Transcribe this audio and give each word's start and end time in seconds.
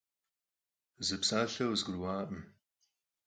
Zı 1.05 1.15
psalhe 1.21 1.63
khızgurı'uakhım. 1.67 2.41